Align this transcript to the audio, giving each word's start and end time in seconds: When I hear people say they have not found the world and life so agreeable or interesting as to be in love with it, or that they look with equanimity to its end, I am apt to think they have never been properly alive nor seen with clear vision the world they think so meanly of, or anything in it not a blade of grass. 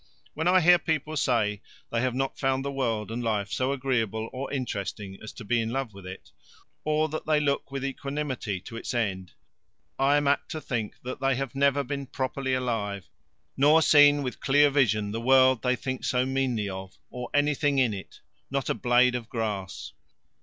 When 0.33 0.47
I 0.47 0.61
hear 0.61 0.79
people 0.79 1.15
say 1.15 1.61
they 1.91 2.01
have 2.01 2.15
not 2.15 2.39
found 2.39 2.65
the 2.65 2.71
world 2.71 3.11
and 3.11 3.23
life 3.23 3.51
so 3.51 3.71
agreeable 3.71 4.31
or 4.33 4.51
interesting 4.51 5.19
as 5.21 5.31
to 5.33 5.45
be 5.45 5.61
in 5.61 5.69
love 5.69 5.93
with 5.93 6.07
it, 6.07 6.31
or 6.83 7.07
that 7.09 7.27
they 7.27 7.39
look 7.39 7.69
with 7.69 7.85
equanimity 7.85 8.59
to 8.61 8.77
its 8.77 8.95
end, 8.95 9.33
I 9.99 10.17
am 10.17 10.27
apt 10.27 10.49
to 10.53 10.59
think 10.59 10.95
they 11.03 11.35
have 11.35 11.53
never 11.53 11.83
been 11.83 12.07
properly 12.07 12.55
alive 12.55 13.09
nor 13.55 13.83
seen 13.83 14.23
with 14.23 14.39
clear 14.39 14.71
vision 14.71 15.11
the 15.11 15.21
world 15.21 15.61
they 15.61 15.75
think 15.75 16.03
so 16.03 16.25
meanly 16.25 16.67
of, 16.67 16.97
or 17.11 17.29
anything 17.31 17.77
in 17.77 17.93
it 17.93 18.21
not 18.49 18.71
a 18.71 18.73
blade 18.73 19.13
of 19.13 19.29
grass. 19.29 19.93